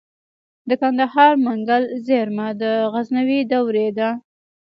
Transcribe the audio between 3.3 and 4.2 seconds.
دورې ده